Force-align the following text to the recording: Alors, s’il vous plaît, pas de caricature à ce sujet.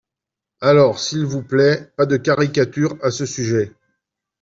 Alors, 0.61 0.99
s’il 0.99 1.25
vous 1.25 1.43
plaît, 1.43 1.91
pas 1.95 2.07
de 2.07 2.17
caricature 2.17 2.97
à 3.03 3.11
ce 3.11 3.27
sujet. 3.27 3.71